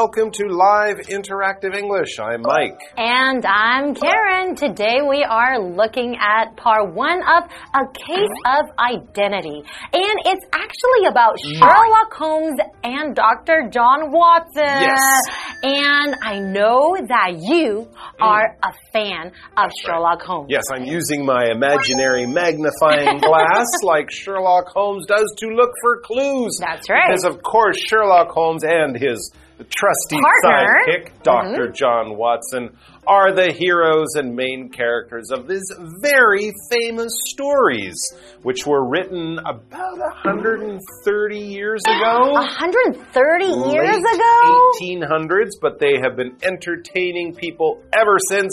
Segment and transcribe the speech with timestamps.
[0.00, 2.18] Welcome to Live Interactive English.
[2.18, 2.80] I'm Mike.
[2.96, 4.56] And I'm Karen.
[4.56, 9.62] Today we are looking at part one of A Case of Identity.
[9.92, 13.68] And it's actually about Sherlock Holmes and Dr.
[13.70, 14.64] John Watson.
[14.64, 15.20] Yes.
[15.64, 17.86] And I know that you
[18.22, 20.46] are a fan of Sherlock Holmes.
[20.48, 26.56] Yes, I'm using my imaginary magnifying glass like Sherlock Holmes does to look for clues.
[26.58, 27.10] That's right.
[27.10, 29.30] Because, of course, Sherlock Holmes and his
[29.64, 30.76] trusty Partner.
[30.86, 31.22] sidekick, mm-hmm.
[31.22, 35.64] doctor John Watson, are the heroes and main characters of these
[36.00, 37.96] very famous stories,
[38.42, 42.32] which were written about 130 years ago.
[42.32, 44.72] 130 years ago?
[44.80, 48.52] 1800s, but they have been entertaining people ever since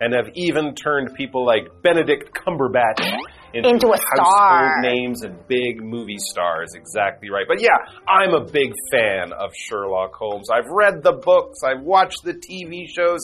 [0.00, 3.04] and have even turned people like Benedict Cumberbatch
[3.54, 4.80] into, Into a star.
[4.82, 6.74] names and big movie stars.
[6.74, 7.46] Exactly right.
[7.48, 10.48] But yeah, I'm a big fan of Sherlock Holmes.
[10.50, 13.20] I've read the books, I've watched the TV shows,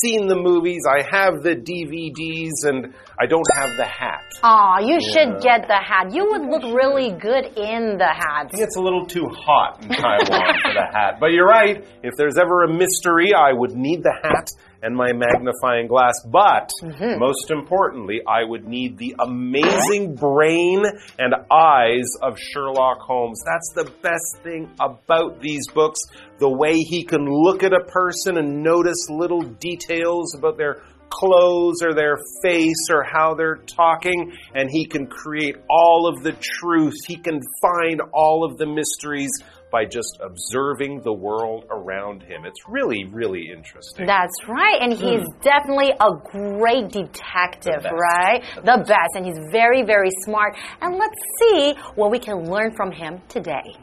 [0.00, 4.20] seen the movies, I have the DVDs, and I don't have the hat.
[4.42, 6.12] Aw, you should get the hat.
[6.12, 8.50] You would look really good in the hat.
[8.52, 11.18] It's a little too hot in Taiwan for the hat.
[11.20, 11.84] But you're right.
[12.02, 14.50] If there's ever a mystery, I would need the hat
[14.82, 16.14] and my magnifying glass.
[16.24, 17.18] But mm-hmm.
[17.18, 20.84] most importantly, I would need the amazing brain
[21.18, 23.42] and eyes of Sherlock Holmes.
[23.44, 25.98] That's the best thing about these books.
[26.38, 31.82] The way he can look at a person and notice little details about their clothes
[31.82, 36.94] or their face or how they're talking, and he can create all of the truth.
[37.06, 39.30] He can find all of the mysteries
[39.70, 42.44] by just observing the world around him.
[42.44, 44.06] It's really, really interesting.
[44.06, 44.78] That's right.
[44.80, 45.40] And he's hmm.
[45.42, 47.94] definitely a great detective, best.
[47.94, 48.42] right?
[48.56, 49.14] The best.
[49.14, 50.56] And he's very, very smart.
[50.80, 53.76] And let's see what we can learn from him today.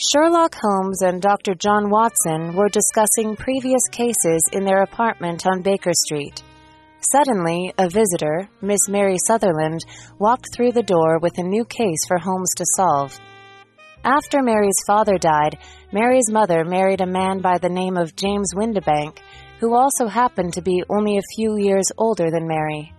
[0.00, 1.56] Sherlock Holmes and Dr.
[1.56, 6.40] John Watson were discussing previous cases in their apartment on Baker Street.
[7.10, 9.80] Suddenly, a visitor, Miss Mary Sutherland,
[10.20, 13.18] walked through the door with a new case for Holmes to solve.
[14.04, 15.58] After Mary's father died,
[15.92, 19.18] Mary's mother married a man by the name of James Windibank,
[19.58, 22.92] who also happened to be only a few years older than Mary.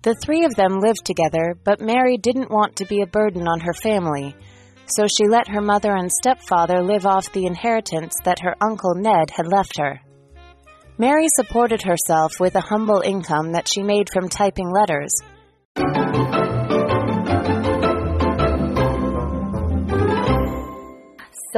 [0.00, 3.60] The three of them lived together, but Mary didn't want to be a burden on
[3.60, 4.34] her family,
[4.88, 9.30] so she let her mother and stepfather live off the inheritance that her uncle Ned
[9.30, 10.00] had left her.
[10.98, 15.12] Mary supported herself with a humble income that she made from typing letters.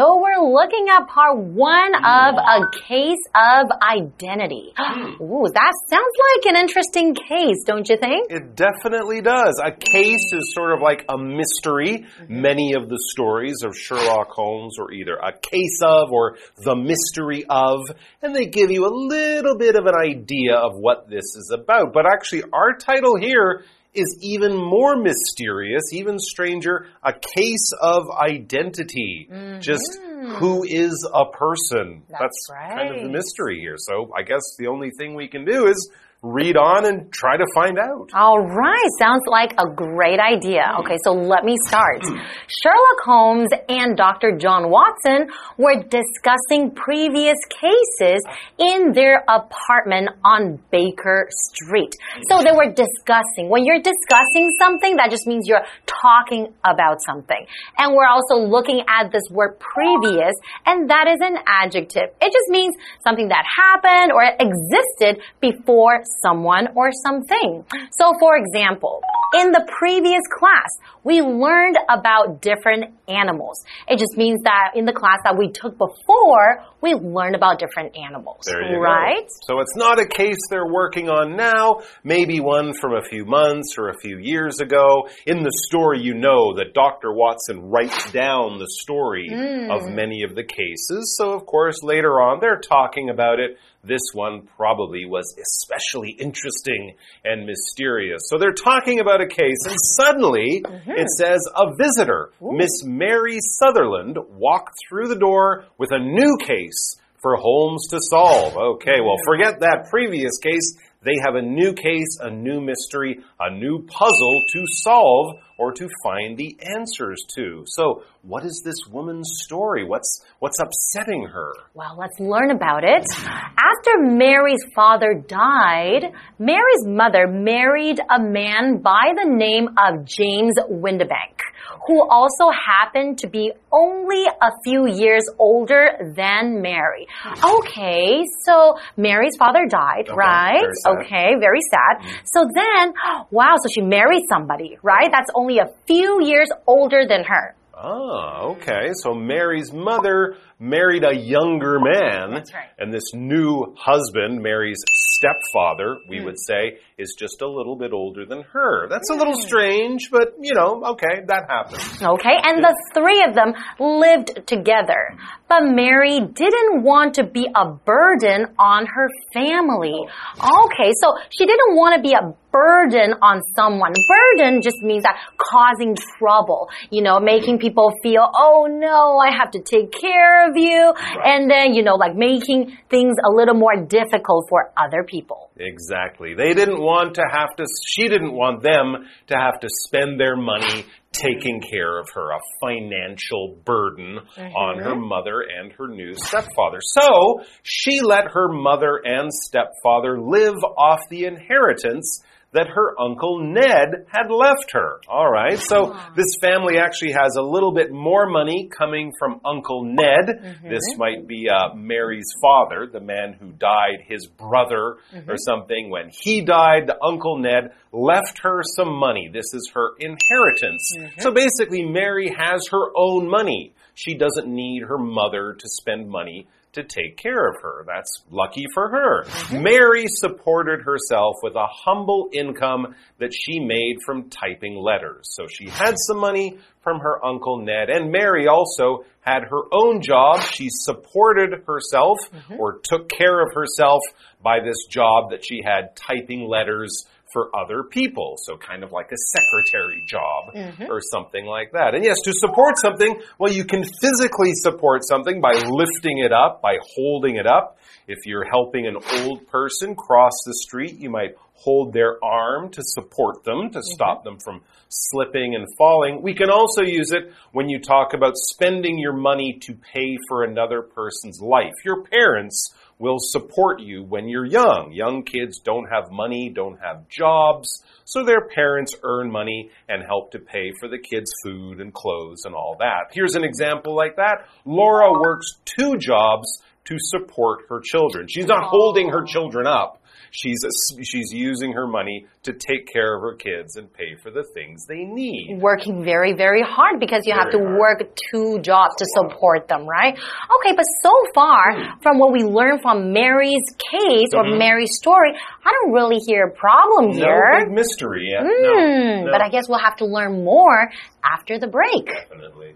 [0.01, 2.73] So we're looking at part one of A mm.
[2.89, 4.73] Case of Identity.
[5.21, 8.31] Ooh, that sounds like an interesting case, don't you think?
[8.31, 9.61] It definitely does.
[9.63, 12.07] A case is sort of like a mystery.
[12.23, 12.41] Mm-hmm.
[12.41, 17.45] Many of the stories of Sherlock Holmes are either a case of or the mystery
[17.51, 17.81] of,
[18.23, 21.93] and they give you a little bit of an idea of what this is about.
[21.93, 23.65] But actually, our title here
[23.95, 29.29] is even more mysterious, even stranger, a case of identity.
[29.31, 29.61] Mm-hmm.
[29.61, 29.99] Just
[30.39, 32.03] who is a person?
[32.09, 33.77] That's kind of the mystery here.
[33.79, 35.91] So I guess the only thing we can do is
[36.23, 38.11] read on and try to find out.
[38.13, 40.77] All right, sounds like a great idea.
[40.81, 42.05] Okay, so let me start.
[42.05, 44.37] Sherlock Holmes and Dr.
[44.37, 48.21] John Watson were discussing previous cases
[48.59, 51.97] in their apartment on Baker Street.
[52.29, 53.49] So they were discussing.
[53.49, 57.47] When you're discussing something, that just means you're talking about something.
[57.79, 60.35] And we're also looking at this word previous,
[60.67, 62.13] and that is an adjective.
[62.21, 67.65] It just means something that happened or existed before someone or something.
[67.93, 69.03] So, for example,
[69.39, 70.69] in the previous class,
[71.05, 73.65] we learned about different animals.
[73.87, 77.97] It just means that in the class that we took before, we learned about different
[77.97, 78.45] animals.
[78.49, 78.81] You go.
[78.81, 79.29] right?
[79.47, 83.77] So it's not a case they're working on now, maybe one from a few months
[83.79, 85.09] or a few years ago.
[85.27, 87.13] In the story, you know that Dr.
[87.13, 89.95] Watson writes down the story of hmm.
[89.95, 91.17] many of the cases.
[91.17, 93.59] So, of course, later on, they're talking about it.
[93.83, 98.23] This one probably was especially interesting and mysterious.
[98.29, 100.91] So they're talking about a case, and suddenly mm-hmm.
[100.91, 106.99] it says a visitor, Miss Mary Sutherland, walked through the door with a new case
[107.23, 108.57] for Holmes to solve.
[108.57, 110.77] Okay, well, forget that previous case.
[111.03, 115.89] They have a new case, a new mystery, a new puzzle to solve or to
[116.05, 117.65] find the answers to.
[117.67, 119.87] So, what is this woman's story?
[119.87, 121.53] What's what's upsetting her?
[121.73, 123.05] Well, let's learn about it.
[123.17, 131.41] After Mary's father died, Mary's mother married a man by the name of James Windibank,
[131.87, 137.07] who also happened to be only a few years older than Mary.
[137.45, 140.61] Okay, so Mary's father died, Okay, right?
[140.85, 141.05] very.
[141.07, 142.07] Okay, very sad.
[142.25, 142.93] So then,
[143.31, 145.09] wow, so she married somebody, right?
[145.11, 147.55] That's only a few years older than her.
[147.83, 148.91] Ah, okay.
[149.03, 152.35] So Mary's mother married a younger man.
[152.35, 152.69] That's right.
[152.79, 156.25] And this new husband, Mary's stepfather, we Hmm.
[156.27, 158.89] would say, is just a little bit older than her.
[158.89, 162.03] That's a little strange, but you know, okay, that happens.
[162.03, 165.17] Okay, and the three of them lived together.
[165.49, 169.97] But Mary didn't want to be a burden on her family.
[170.39, 173.93] Okay, so she didn't want to be a burden on someone.
[174.09, 179.53] Burden just means that causing trouble, you know, making people feel, oh no, I have
[179.53, 180.93] to take care of you.
[181.25, 185.51] And then, you know, like making things a little more difficult for other people.
[185.57, 186.35] Exactly.
[186.35, 190.37] They didn't want to have to, she didn't want them to have to spend their
[190.37, 194.55] money taking care of her, a financial burden mm-hmm.
[194.55, 196.79] on her mother and her new stepfather.
[196.81, 202.23] So she let her mother and stepfather live off the inheritance
[202.53, 205.01] that her uncle Ned had left her.
[205.09, 205.59] All right.
[205.59, 210.27] So this family actually has a little bit more money coming from Uncle Ned.
[210.29, 210.69] Mm-hmm.
[210.69, 215.35] This might be uh, Mary's father, the man who died, his brother or mm-hmm.
[215.37, 215.91] something.
[215.91, 219.31] When he died, the Uncle Ned left her some money.
[219.33, 220.93] This is her inheritance.
[220.99, 221.21] Mm-hmm.
[221.21, 223.75] So basically, Mary has her own money.
[223.95, 227.85] She doesn't need her mother to spend money to take care of her.
[227.87, 229.25] That's lucky for her.
[229.25, 229.63] Mm-hmm.
[229.63, 235.29] Mary supported herself with a humble income that she made from typing letters.
[235.35, 237.91] So she had some money from her uncle Ned.
[237.91, 240.43] And Mary also had her own job.
[240.43, 242.55] She supported herself mm-hmm.
[242.59, 244.01] or took care of herself
[244.43, 248.35] by this job that she had typing letters for other people.
[248.39, 250.91] So kind of like a secretary job mm-hmm.
[250.91, 251.95] or something like that.
[251.95, 256.63] And yes, to support something, well, you can physically support something by lifting it up,
[256.63, 257.79] by holding it up.
[258.09, 262.83] If you're helping an old person cross the street, you might hold their arm to
[262.83, 263.95] support them, to mm-hmm.
[263.95, 266.23] stop them from slipping and falling.
[266.23, 270.43] We can also use it when you talk about spending your money to pay for
[270.43, 271.75] another person's life.
[271.85, 274.93] Your parents will support you when you're young.
[274.93, 280.33] Young kids don't have money, don't have jobs, so their parents earn money and help
[280.33, 283.11] to pay for the kids' food and clothes and all that.
[283.13, 284.47] Here's an example like that.
[284.65, 288.27] Laura works two jobs to support her children.
[288.29, 290.00] She's not holding her children up.
[290.31, 290.59] She's
[291.03, 294.87] she's using her money to take care of her kids and pay for the things
[294.87, 295.59] they need.
[295.61, 297.79] working very, very hard because you have to hard.
[297.79, 300.15] work two jobs to support them, right?
[300.15, 305.33] Okay, but so far, from what we learned from Mary's case or Mary's story,
[305.65, 307.65] I don't really hear a problem No here.
[307.67, 308.43] big mystery yet.
[308.43, 309.31] Hmm, No, no.
[309.33, 310.91] But I guess we'll have to learn more
[311.25, 312.07] after the break.
[312.29, 312.75] Definitely.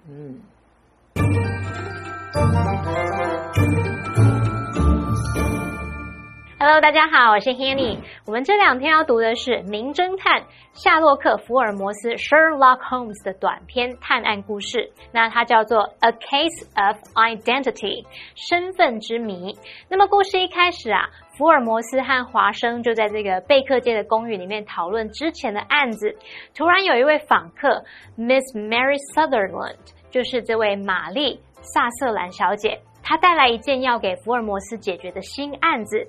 [6.66, 7.98] Hello，大家好，我是 Hanny。
[8.24, 14.90] 我们这两天要读的是《名侦探夏洛克·福尔摩斯 （Sherlock Holmes） 的短篇探案故事。
[15.12, 18.02] 那它叫做《A Case of Identity》
[18.34, 19.54] 身份之谜。
[19.90, 26.16] 那么故事一开始啊，福尔摩斯和华生就在这个贝克街的公寓里面讨论之前的案子。
[26.56, 27.84] 突然有一位访客
[28.16, 29.76] Miss Mary Sutherland，
[30.10, 32.80] 就是这位玛丽萨瑟兰小姐。
[33.04, 36.04] 他带来一件要给福尔摩斯解决的新案子。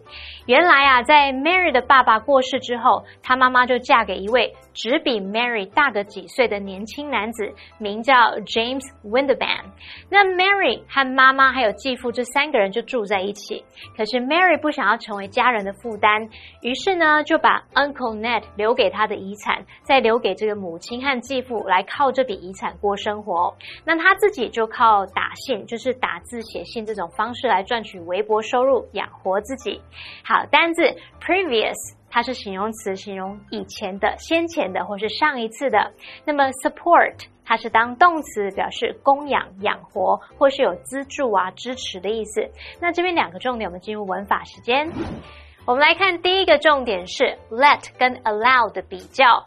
[0.47, 8.13] 原来啊，在 Mary 的爸爸过世之后，她妈妈就嫁给一位只比 Mary 大个几岁的年轻男子，名叫
[8.45, 9.63] James Windaban。
[10.09, 13.63] 那 Mary 和妈妈还有继父这三个人就住在一起。
[13.95, 16.29] 可是 Mary 不想要成为家人的负担，
[16.61, 23.55] 于是呢就把 Uncle Ned 留给他的遗产，再留给这个母亲和继父来靠这笔遗产过生活。
[23.85, 29.81] 那他自己就靠打信，就是打字写信这种方式来赚取微薄收入养活自己。
[30.23, 30.83] 好，单字
[31.21, 31.95] previous。
[32.09, 35.91] 它是形容词，形容以前的、先前的或是上一次的。
[36.25, 42.49] 那么 support 它是当动词，表示供养、养活或是有资助啊、支持的意思。
[42.79, 44.91] 那这边两个重点，我们进入文法时间。
[45.67, 49.45] 我们来看第一个重点是 let 跟 allow 的比较。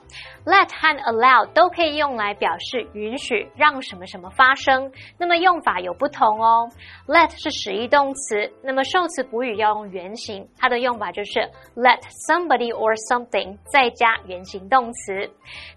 [0.49, 6.67] Let 和 allow 都可以用来表示允许让什么什么发生，那么用法有不同哦。
[7.07, 11.41] Let 是使役动词，那么受词补语要用原形，它的用法就是
[11.77, 15.13] let somebody or something 再加原形动词。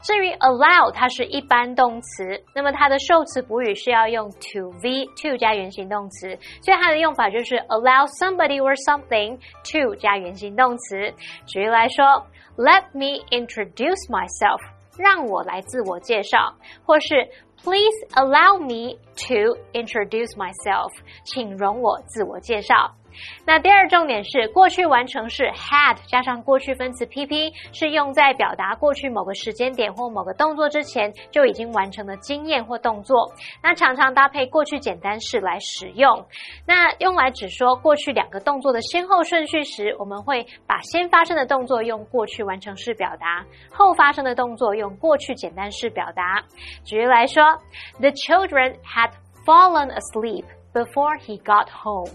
[0.04, 11.14] 至于 allow，它是一般动词，那么它的受词补语是要用 to v to 加原形动词，所以它的用法就是 allow somebody or something to 加原形动词。
[11.46, 12.26] 举例来说
[12.57, 14.61] ，Let me introduce myself。
[14.99, 16.55] 让我来自我介绍，
[16.87, 17.29] 或是
[17.63, 18.97] Please allow me
[19.29, 20.91] to introduce myself，
[21.25, 22.95] 请容我自我介绍。
[23.46, 33.32] 那第二重点是过去完成式 had 加上过去分词 pp 是用在表达过去某个时间点或某个动作之前就已经完成的经验或动作。
[33.62, 36.26] 那常常搭配过去简单式来使用。
[36.66, 46.44] 那用来只说过去两个动作的先后顺序时，我们会把先发生的动作用过去完成式表达，后发生的动作用过去简单式表达。
[46.84, 47.44] 举例来说
[48.00, 49.12] ，The children had
[49.46, 50.46] fallen asleep.
[50.74, 52.10] before he got home，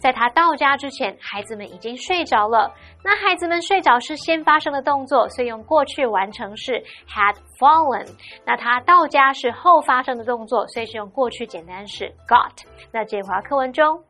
[0.00, 2.72] 在他到家之前，孩子们已经睡着了。
[3.04, 8.06] 那孩子们睡着是先发生的动作，所以用过去完成式 had fallen。
[8.44, 12.62] 那他到家是后发生的动作，所以是用过去简单式 got。
[12.92, 14.02] 那这华课文中。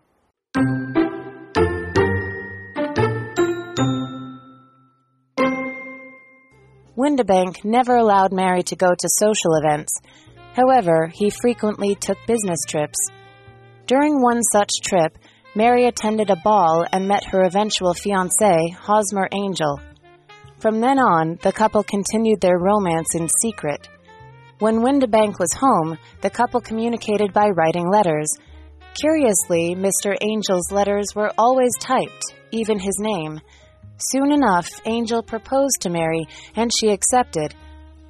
[6.94, 9.90] Windibank never allowed Mary to go to social events.
[10.54, 12.98] However, he frequently took business trips
[13.86, 15.18] during one such trip,
[15.54, 19.80] Mary attended a ball and met her eventual fiancé, Hosmer Angel.
[20.60, 23.88] From then on, the couple continued their romance in secret.
[24.60, 28.32] When Windibank was home, the couple communicated by writing letters.
[28.94, 30.16] Curiously, Mr.
[30.20, 33.40] Angel's letters were always typed, even his name.
[33.98, 37.56] Soon enough, Angel proposed to Mary, and she accepted.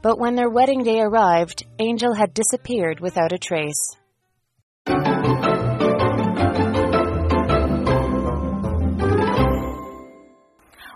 [0.02, 3.97] But when their wedding day arrived, Angel had disappeared without a trace.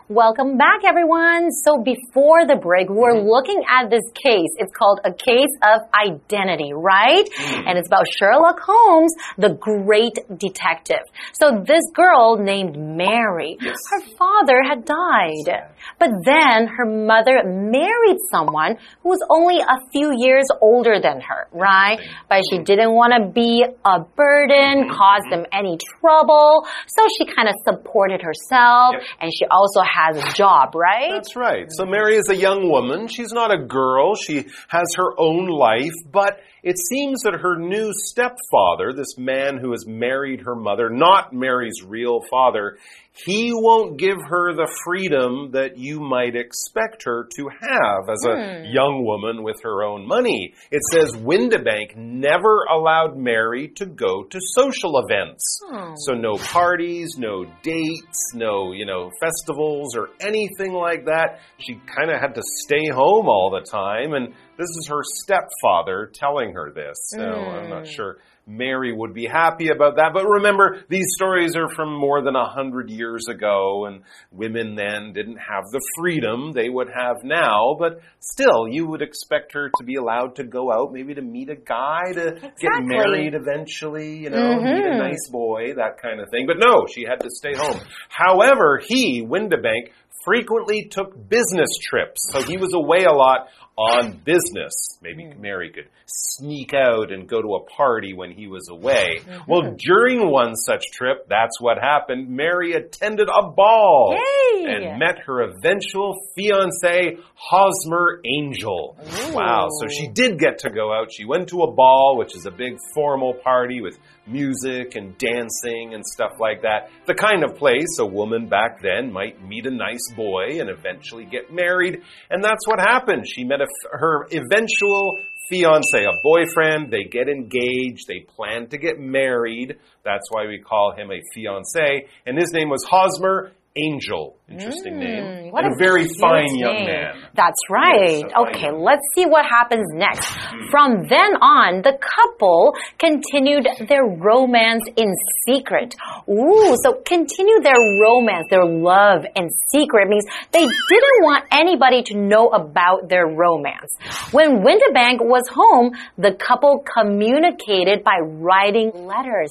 [0.09, 1.51] Welcome back, everyone.
[1.51, 3.27] So before the break, we're mm-hmm.
[3.27, 4.55] looking at this case.
[4.55, 7.27] It's called a case of identity, right?
[7.27, 7.65] Mm.
[7.67, 11.03] And it's about Sherlock Holmes, the great detective.
[11.33, 13.75] So this girl named Mary, yes.
[13.91, 15.75] her father had died.
[15.99, 21.49] But then her mother married someone who was only a few years older than her,
[21.51, 21.99] right?
[22.29, 22.65] But she mm-hmm.
[22.65, 26.63] didn't want to be a burden, cause them any trouble.
[26.87, 29.03] So she kind of supported herself yep.
[29.21, 31.11] and she also has a job, right?
[31.13, 31.67] That's right.
[31.71, 33.09] So Mary is a young woman.
[33.09, 34.15] She's not a girl.
[34.15, 39.71] She has her own life, but it seems that her new stepfather, this man who
[39.71, 42.77] has married her mother, not Mary's real father,
[43.25, 48.35] he won't give her the freedom that you might expect her to have as a
[48.35, 48.65] hmm.
[48.75, 50.55] young woman with her own money.
[50.73, 55.61] It says Windibank never allowed Mary to go to social events.
[55.67, 55.95] Hmm.
[55.97, 61.39] So no parties, no dates, no, you know, festivals or anything like that.
[61.59, 66.11] She kind of had to stay home all the time and this is her stepfather
[66.15, 66.97] telling her this.
[67.11, 67.55] So mm.
[67.55, 67.93] I'm not hmm.
[67.93, 70.11] sure Mary would be happy about that.
[70.15, 75.13] But remember, these stories are from more than a hundred years ago, and women then
[75.13, 77.77] didn't have the freedom they would have now.
[77.79, 81.51] But still, you would expect her to be allowed to go out, maybe to meet
[81.51, 82.53] a guy, to exactly.
[82.61, 84.75] get married eventually, you know, mm -hmm.
[84.75, 85.09] meet a mm-hmm.
[85.09, 86.47] nice boy, that kind of thing.
[86.47, 87.81] But no, she had to stay home.
[88.09, 89.91] However, he, Windibank,
[90.27, 92.21] frequently took business trips.
[92.33, 93.41] So he was away a lot
[93.77, 94.99] on business.
[95.03, 95.39] Maybe mm.
[95.39, 99.19] Mary could sneak out and go to a party when he was away.
[99.21, 99.47] -hmm.
[99.47, 102.29] Well, during one such trip, that's what happened.
[102.29, 104.65] Mary attended a ball Yay.
[104.73, 108.97] and met her eventual fiance, Hosmer Angel.
[108.97, 109.35] Ooh.
[109.35, 109.69] Wow.
[109.79, 111.13] So she did get to go out.
[111.13, 115.95] She went to a ball, which is a big formal party with music and dancing
[115.95, 116.91] and stuff like that.
[117.07, 121.25] The kind of place a woman back then might meet a nice boy and eventually
[121.25, 122.03] get married.
[122.31, 123.25] And that's what happened.
[123.27, 125.19] She met a her eventual
[125.49, 126.91] fiance, a boyfriend.
[126.91, 128.07] They get engaged.
[128.09, 129.77] They plan to get married.
[130.05, 132.07] That's why we call him a fiance.
[132.27, 134.37] And his name was Hosmer Angel.
[134.49, 135.51] Interesting mm, name.
[135.51, 136.59] What and a, very fine name.
[136.59, 137.15] young man.
[137.35, 138.23] That's right.
[138.23, 140.23] Yes, okay, let's see what happens next.
[140.23, 140.71] Mm.
[140.71, 145.13] From then on, the couple continued their romance in
[145.45, 145.97] secret.
[146.31, 152.17] Ooh, so continue their romance, their love in secret means they didn't want anybody to
[152.17, 153.91] know about their romance.
[154.31, 159.51] When Windibank was home, the couple communicated by writing letters.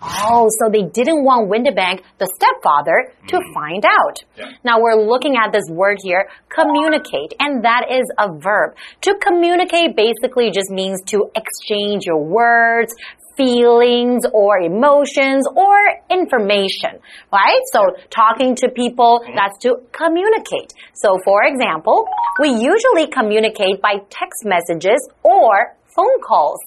[0.00, 3.54] Oh, so they didn't want Windibank, the stepfather, to mm.
[3.54, 4.22] find find out.
[4.36, 4.52] Yeah.
[4.64, 8.76] Now we're looking at this word here, communicate, and that is a verb.
[9.02, 12.94] To communicate basically just means to exchange your words,
[13.36, 15.76] feelings or emotions or
[16.10, 16.98] information,
[17.32, 17.60] right?
[17.72, 17.80] So
[18.10, 19.36] talking to people, mm-hmm.
[19.36, 20.72] that's to communicate.
[20.94, 22.06] So for example,
[22.40, 26.60] we usually communicate by text messages or phone calls.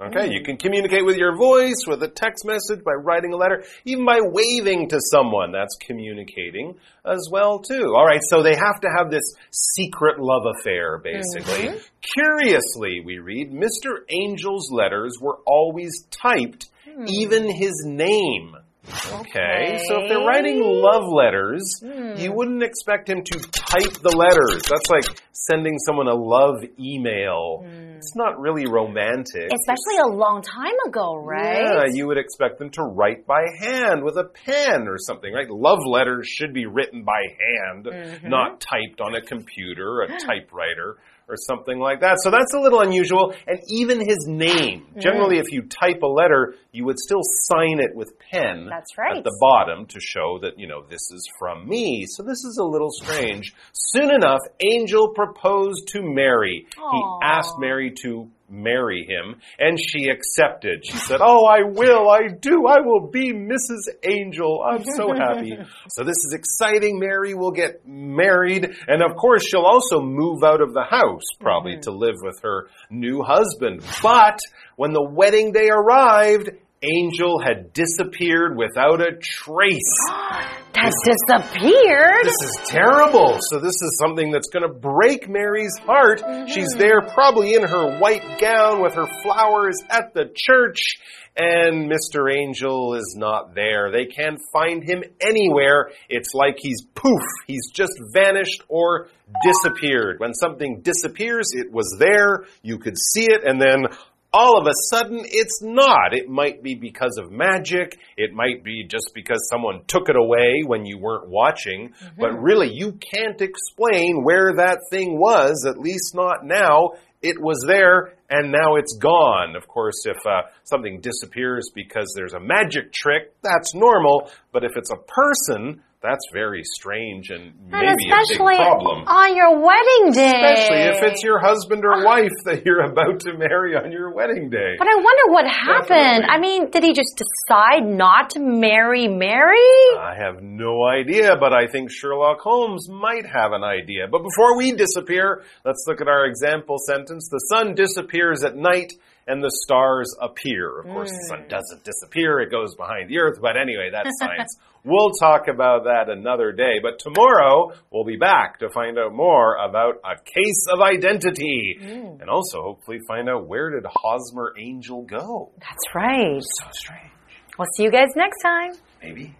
[0.00, 3.62] Okay, you can communicate with your voice, with a text message, by writing a letter,
[3.84, 5.52] even by waving to someone.
[5.52, 6.74] That's communicating
[7.04, 7.94] as well too.
[7.94, 9.22] All right, so they have to have this
[9.52, 11.68] secret love affair, basically.
[11.68, 11.78] Mm-hmm.
[12.12, 13.98] Curiously, we read, Mr.
[14.10, 17.04] Angel's letters were always typed, hmm.
[17.06, 18.56] even his name.
[18.86, 22.16] Okay, so if they're writing love letters, hmm.
[22.18, 24.62] you wouldn't expect him to type the letters.
[24.68, 27.64] That's like sending someone a love email.
[27.64, 27.96] Hmm.
[27.96, 29.50] It's not really romantic.
[29.52, 31.64] Especially a long time ago, right?
[31.64, 35.48] Yeah, you would expect them to write by hand with a pen or something, right?
[35.48, 38.28] Love letters should be written by hand, mm-hmm.
[38.28, 40.98] not typed on a computer, a typewriter,
[41.28, 42.18] or something like that.
[42.22, 43.34] So that's a little unusual.
[43.46, 44.86] And even his name.
[44.94, 45.00] Mm.
[45.00, 49.16] Generally, if you type a letter, you would still sign it with pen That's right.
[49.18, 52.06] at the bottom to show that, you know, this is from me.
[52.08, 53.54] So this is a little strange.
[53.72, 56.66] Soon enough, Angel proposed to Mary.
[56.78, 56.92] Aw.
[56.92, 60.84] He asked Mary to marry him, and she accepted.
[60.84, 63.88] She said, Oh, I will, I do, I will be Mrs.
[64.02, 64.62] Angel.
[64.62, 65.56] I'm so happy.
[65.88, 66.98] so this is exciting.
[66.98, 71.72] Mary will get married, and of course, she'll also move out of the house, probably
[71.72, 71.80] mm-hmm.
[71.82, 73.82] to live with her new husband.
[74.02, 74.38] But
[74.76, 76.50] when the wedding day arrived,
[76.92, 79.94] Angel had disappeared without a trace.
[80.76, 82.24] Has disappeared.
[82.24, 83.38] This is terrible.
[83.40, 86.20] So this is something that's going to break Mary's heart.
[86.20, 86.52] Mm-hmm.
[86.52, 90.96] She's there probably in her white gown with her flowers at the church.
[91.36, 92.32] And Mr.
[92.32, 93.90] Angel is not there.
[93.92, 95.90] They can't find him anywhere.
[96.08, 97.22] It's like he's poof.
[97.46, 99.08] He's just vanished or
[99.44, 100.20] disappeared.
[100.20, 102.44] When something disappears, it was there.
[102.62, 103.86] You could see it and then
[104.34, 106.12] all of a sudden it's not.
[106.12, 107.98] It might be because of magic.
[108.16, 111.94] It might be just because someone took it away when you weren't watching.
[112.18, 116.94] But really, you can't explain where that thing was, at least not now.
[117.22, 119.54] It was there and now it's gone.
[119.54, 124.30] Of course, if uh, something disappears because there's a magic trick, that's normal.
[124.52, 129.08] But if it's a person, that's very strange and And maybe a big especially problem.
[129.08, 130.36] on your wedding day.
[130.36, 132.04] Especially if it's your husband or ah.
[132.04, 134.76] wife that you're about to marry on your wedding day.
[134.78, 136.28] But I wonder what happened.
[136.28, 136.28] Definitely.
[136.28, 139.56] I mean, did he just decide not to marry Mary?
[139.98, 144.06] I have no idea, but I think Sherlock Holmes might have an idea.
[144.10, 147.28] But before we disappear, let's look at our example sentence.
[147.30, 148.92] The sun disappears at night
[149.26, 150.80] and the stars appear.
[150.80, 151.48] Of course, the sun mm.
[151.48, 154.56] doesn't disappear, it goes behind the earth, but anyway, that's science.
[154.84, 156.78] We'll talk about that another day.
[156.82, 161.78] But tomorrow, we'll be back to find out more about a case of identity.
[161.80, 162.20] Mm.
[162.20, 165.52] And also, hopefully, find out where did Hosmer Angel go?
[165.58, 166.42] That's right.
[166.42, 167.10] So strange.
[167.58, 168.72] We'll see you guys next time.
[169.02, 169.34] Maybe.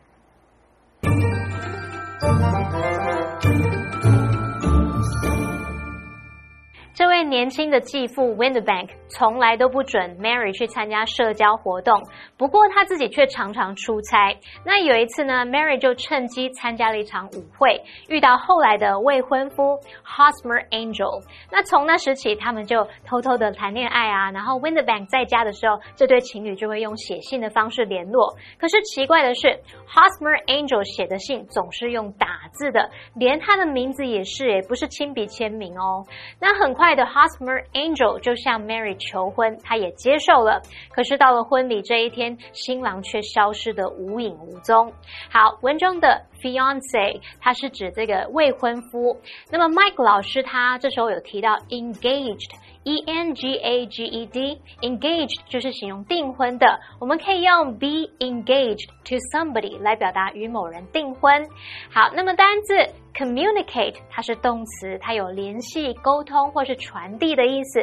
[7.14, 12.02] 位年轻的继父 Winterbank 从来都不准 Mary 去参加社交活动，
[12.36, 14.36] 不过他自己却常常出差。
[14.66, 21.22] 那有一次呢，Mary 就趁机参加了一场舞会，遇到后来的未婚夫 Hosmer Angel。
[21.52, 24.32] 那从那时起，他们就偷偷的谈恋爱啊。
[24.32, 28.34] 然后 Winterbank 在家的时候，这对情侣就会用写信的方式联络。
[28.58, 29.46] 可是奇怪的是
[29.86, 36.04] ，Hosmer Angel 写的信总是用打字的，连他的名字也是，诶，不是亲笔签名哦。
[36.40, 40.60] 那很快的，Hosmer Angel 就向 Mary 求婚，他也接受了。
[40.90, 44.92] 可是到了婚礼这一天，新郎却消失的无影无踪。
[45.30, 49.16] 好，文中的 fiance 它是指这个未婚夫。
[49.50, 52.50] 那么 Mike 老师他这时候有提到 engaged。
[52.84, 61.48] E N G A G E D，engaged 就是形容订婚的，我们可以用 be engaged to somebody 来表达与某人订婚。
[61.90, 62.74] 好，那么单字
[63.14, 67.80] communicate 它是动词，它有联系、沟通或是传递的意思。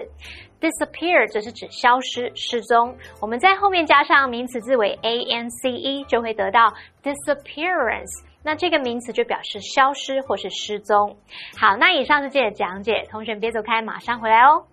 [0.59, 2.95] disappear 则是指消失、失踪。
[3.19, 8.23] 我们在后面加上名词字尾 a n c e，就会得到 disappearance。
[8.43, 11.17] 那这个名词就表示消失或是失踪。
[11.59, 14.65] 好，那以上是这的讲解，同学们别走开，马上回来哦。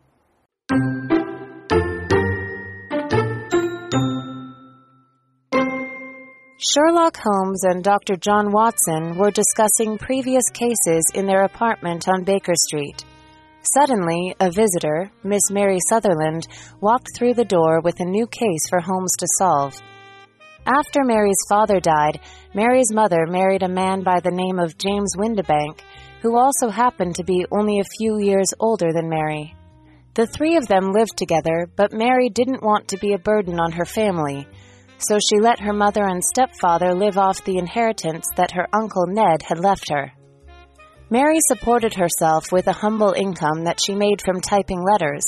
[6.61, 8.17] Sherlock Holmes and Dr.
[8.17, 13.03] John Watson were discussing previous cases in their apartment on Baker Street.
[13.63, 16.47] Suddenly, a visitor, Miss Mary Sutherland,
[16.83, 19.75] walked through the door with a new case for Holmes to solve.
[20.67, 22.21] After Mary's father died,
[22.55, 25.81] Mary's mother married a man by the name of James Windibank,
[26.21, 29.55] who also happened to be only a few years older than Mary.
[30.19, 33.71] The three of them lived together, but Mary didn't want to be a burden on
[33.71, 34.49] her family,
[34.99, 39.43] so she let her mother and stepfather live off the inheritance that her uncle Ned
[39.43, 40.11] had left her.
[41.09, 45.23] Mary supported herself with a humble income that she made from typing letters.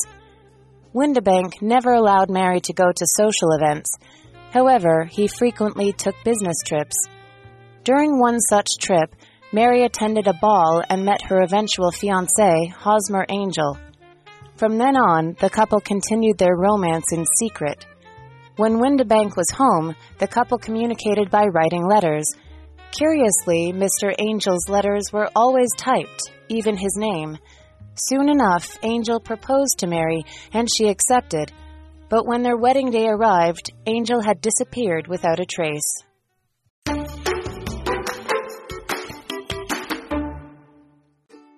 [0.92, 3.96] Windibank never allowed Mary to go to social events.
[4.50, 6.96] However, he frequently took business trips.
[7.84, 9.14] During one such trip,
[9.52, 13.78] Mary attended a ball and met her eventual fiancé, Hosmer Angel.
[14.60, 17.86] From then on, the couple continued their romance in secret.
[18.56, 22.26] When Windibank was home, the couple communicated by writing letters.
[22.90, 24.14] Curiously, Mr.
[24.18, 27.38] Angel's letters were always typed, even his name.
[27.94, 31.50] Soon enough, Angel proposed to Mary, and she accepted.
[32.10, 36.04] But when their wedding day arrived, Angel had disappeared without a trace.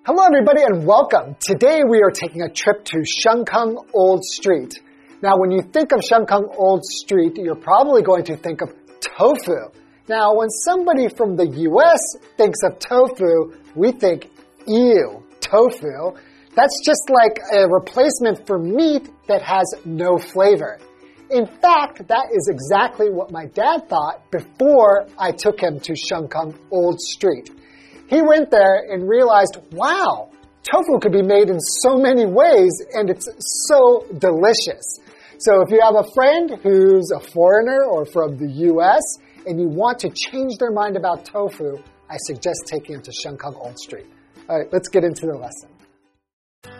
[0.05, 1.33] Hello, everybody, and welcome.
[1.39, 4.73] Today we are taking a trip to Shenkeng Old Street.
[5.21, 9.71] Now, when you think of Shenkeng Old Street, you're probably going to think of tofu.
[10.09, 12.01] Now, when somebody from the US
[12.35, 14.29] thinks of tofu, we think,
[14.67, 16.19] ew, tofu.
[16.53, 20.79] That's just like a replacement for meat that has no flavor.
[21.29, 26.57] In fact, that is exactly what my dad thought before I took him to Shenkeng
[26.71, 27.51] Old Street.
[28.07, 30.29] He went there and realized, wow,
[30.63, 33.27] tofu could be made in so many ways and it's
[33.67, 34.99] so delicious.
[35.39, 39.01] So if you have a friend who's a foreigner or from the US
[39.45, 41.77] and you want to change their mind about tofu,
[42.09, 44.05] I suggest taking them to Shenkeng Old Street.
[44.47, 45.69] All right, let's get into the lesson.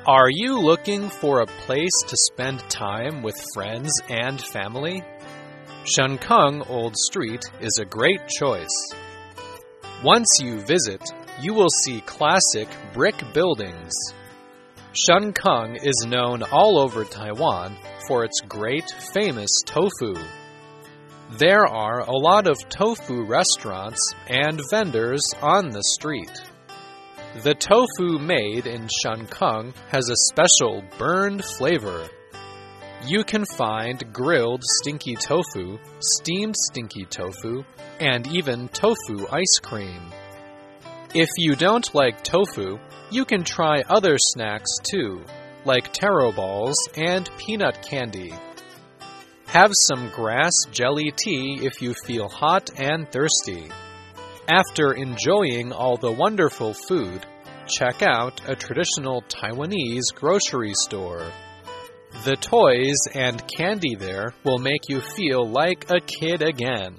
[0.05, 5.01] Are you looking for a place to spend time with friends and family?
[5.97, 8.93] Shenkeng Old Street is a great choice.
[10.03, 11.01] Once you visit,
[11.39, 13.93] you will see classic brick buildings.
[14.91, 20.13] Shenkeng is known all over Taiwan for its great famous tofu.
[21.37, 26.37] There are a lot of tofu restaurants and vendors on the street.
[27.41, 32.09] The tofu made in Shenkeng has a special burned flavor.
[33.05, 37.65] You can find grilled stinky tofu, steamed stinky tofu,
[37.99, 39.99] and even tofu ice cream.
[41.13, 42.79] If you don't like tofu,
[43.11, 45.25] you can try other snacks too,
[45.65, 48.33] like taro balls and peanut candy.
[49.47, 53.69] Have some grass jelly tea if you feel hot and thirsty.
[54.47, 57.25] After enjoying all the wonderful food,
[57.67, 61.31] check out a traditional Taiwanese grocery store.
[62.23, 66.95] The toys and candy there will make you feel like a kid again.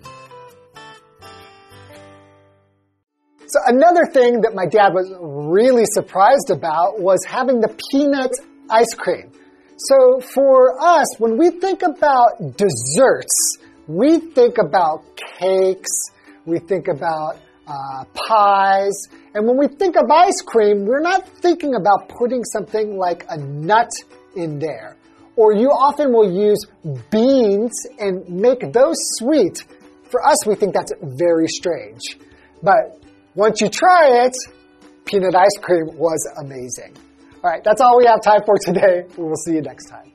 [3.47, 8.33] So another thing that my dad was really surprised about was having the peanut
[8.69, 9.33] ice cream.
[9.77, 15.91] So for us, when we think about desserts, we think about cakes,
[16.45, 21.75] we think about uh, pies, and when we think of ice cream, we're not thinking
[21.75, 23.91] about putting something like a nut
[24.37, 24.97] in there.
[25.37, 26.59] Or you often will use
[27.11, 29.65] beans and make those sweet.
[30.11, 32.19] For us, we think that's very strange.
[32.63, 33.03] But
[33.35, 34.35] once you try it,
[35.05, 36.97] peanut ice cream was amazing.
[37.43, 39.05] All right, that's all we have time for today.
[39.19, 40.14] We will see you next time.